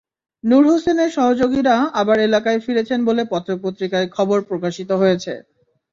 নূর 0.43 0.63
হোসেনের 0.67 1.09
সহযোগীরা 1.11 1.75
আবার 1.93 2.17
এলাকায় 2.19 2.59
ফিরেছেন 2.59 2.99
বলে 3.05 3.23
পত্র-পত্রিকায় 3.31 4.07
খবর 4.09 4.37
প্রকাশিত 4.49 4.89
হয়েছে। 5.01 5.33